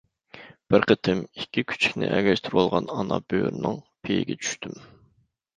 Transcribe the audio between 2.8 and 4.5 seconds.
ئانا بۆرىنىڭ پېيىگە